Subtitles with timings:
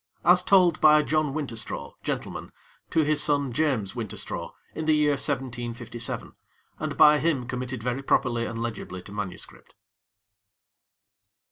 [0.25, 2.25] As told by John Winterstraw, Gent.,
[2.89, 6.33] to his son James Winterstraw, in the year 1757,
[6.79, 9.75] and by him committed very properly and legibly to manuscript.